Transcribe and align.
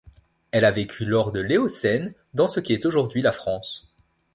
Elle 0.49 0.65
a 0.65 0.71
vécu 0.71 1.05
lors 1.05 1.31
de 1.31 1.39
l’Éocène 1.41 2.15
dans 2.33 2.47
ce 2.47 2.59
qui 2.59 2.73
est 2.73 2.87
aujourd’hui 2.87 3.21
la 3.21 3.31
France. 3.31 3.93